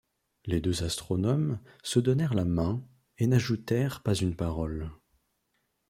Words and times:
Les 0.45 0.61
deux 0.61 0.81
astronomes 0.83 1.59
se 1.83 1.99
donnèrent 1.99 2.33
la 2.33 2.43
main, 2.43 2.83
et 3.19 3.27
n’ajoutèrent 3.27 4.01
pas 4.01 4.15
une 4.15 4.35
parole. 4.35 4.89